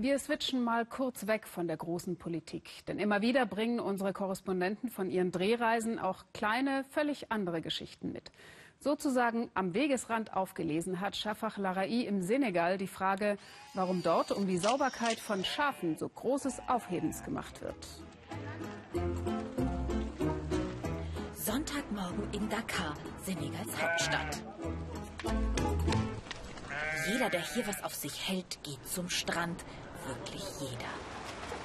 [0.00, 2.86] Wir switchen mal kurz weg von der großen Politik.
[2.86, 8.30] Denn immer wieder bringen unsere Korrespondenten von ihren Drehreisen auch kleine, völlig andere Geschichten mit.
[8.78, 13.38] Sozusagen am Wegesrand aufgelesen hat Shafak Larai im Senegal die Frage,
[13.74, 17.74] warum dort um die Sauberkeit von Schafen so großes Aufhebens gemacht wird.
[21.34, 22.94] Sonntagmorgen in Dakar,
[23.24, 24.44] Senegals Hauptstadt.
[27.10, 29.64] Jeder, der hier was auf sich hält, geht zum Strand
[30.08, 30.90] wirklich jeder.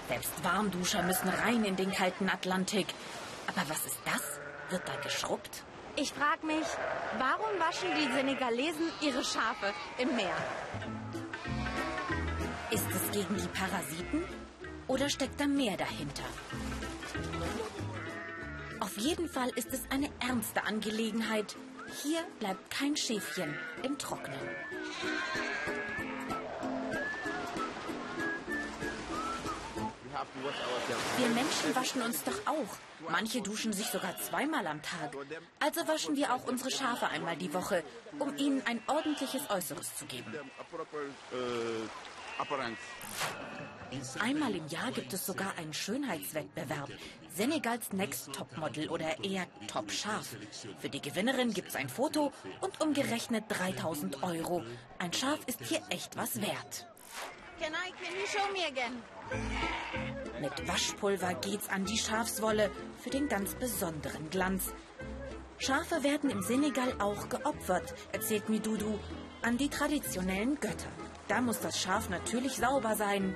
[0.07, 2.87] Selbst Warmduscher müssen rein in den kalten Atlantik.
[3.47, 4.39] Aber was ist das?
[4.69, 5.63] Wird da geschrubbt?
[5.95, 6.65] Ich frage mich,
[7.19, 10.35] warum waschen die Senegalesen ihre Schafe im Meer?
[12.71, 14.23] Ist es gegen die Parasiten
[14.87, 16.23] oder steckt da mehr dahinter?
[18.79, 21.55] Auf jeden Fall ist es eine ernste Angelegenheit.
[22.01, 24.39] Hier bleibt kein Schäfchen im Trocknen.
[31.17, 33.09] Wir Menschen waschen uns doch auch.
[33.09, 35.15] Manche duschen sich sogar zweimal am Tag.
[35.59, 37.83] Also waschen wir auch unsere Schafe einmal die Woche,
[38.19, 40.33] um ihnen ein ordentliches Äußeres zu geben.
[44.19, 46.89] Einmal im Jahr gibt es sogar einen Schönheitswettbewerb.
[47.35, 50.35] Senegals Next Top Model oder eher Top Schaf.
[50.79, 54.63] Für die Gewinnerin gibt es ein Foto und umgerechnet 3000 Euro.
[54.99, 56.87] Ein Schaf ist hier echt was wert.
[57.59, 59.01] Can I, can you show me again?
[60.41, 62.69] Mit Waschpulver geht's an die Schafswolle
[63.01, 64.73] für den ganz besonderen Glanz.
[65.57, 68.99] Schafe werden im Senegal auch geopfert, erzählt Midudu,
[69.41, 70.91] an die traditionellen Götter.
[71.27, 73.35] Da muss das Schaf natürlich sauber sein.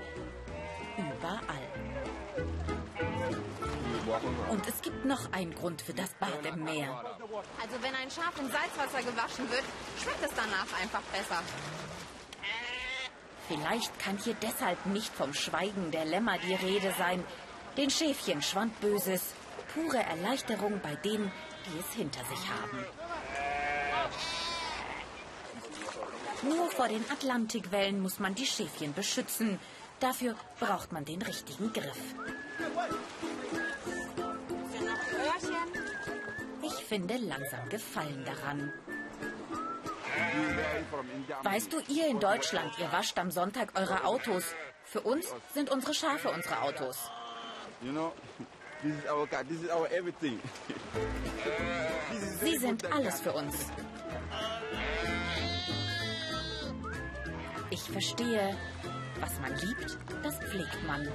[0.97, 1.67] Überall.
[4.49, 7.03] Und es gibt noch einen Grund für das Bad im Meer.
[7.61, 9.63] Also wenn ein Schaf in Salzwasser gewaschen wird,
[10.01, 11.41] schmeckt es danach einfach besser.
[13.47, 17.23] Vielleicht kann hier deshalb nicht vom Schweigen der Lämmer die Rede sein.
[17.77, 19.33] Den Schäfchen schwand Böses.
[19.73, 21.31] Pure Erleichterung bei denen,
[21.65, 22.85] die es hinter sich haben.
[26.43, 29.59] Nur vor den Atlantikwellen muss man die Schäfchen beschützen.
[29.99, 32.15] Dafür braucht man den richtigen Griff.
[36.63, 38.73] Ich finde langsam Gefallen daran.
[41.43, 44.43] Weißt du, ihr in Deutschland, ihr wascht am Sonntag eure Autos.
[44.83, 47.11] Für uns sind unsere Schafe unsere Autos.
[52.41, 53.55] Sie sind alles für uns.
[57.69, 58.57] Ich verstehe,
[59.19, 61.07] was man liebt, das pflegt man.